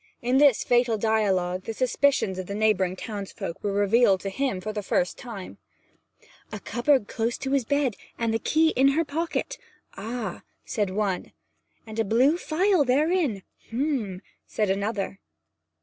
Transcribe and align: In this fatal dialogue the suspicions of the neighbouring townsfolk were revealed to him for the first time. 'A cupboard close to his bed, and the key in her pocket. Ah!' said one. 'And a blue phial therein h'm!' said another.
In 0.23 0.39
this 0.39 0.63
fatal 0.63 0.97
dialogue 0.97 1.65
the 1.65 1.75
suspicions 1.75 2.39
of 2.39 2.47
the 2.47 2.55
neighbouring 2.55 2.95
townsfolk 2.95 3.63
were 3.63 3.71
revealed 3.71 4.19
to 4.21 4.31
him 4.31 4.59
for 4.59 4.73
the 4.73 4.81
first 4.81 5.15
time. 5.15 5.59
'A 6.51 6.59
cupboard 6.61 7.07
close 7.07 7.37
to 7.37 7.51
his 7.51 7.65
bed, 7.65 7.95
and 8.17 8.33
the 8.33 8.39
key 8.39 8.69
in 8.69 8.87
her 8.97 9.05
pocket. 9.05 9.59
Ah!' 9.95 10.41
said 10.65 10.89
one. 10.89 11.33
'And 11.85 11.99
a 11.99 12.03
blue 12.03 12.39
phial 12.39 12.83
therein 12.83 13.43
h'm!' 13.71 14.23
said 14.47 14.71
another. 14.71 15.19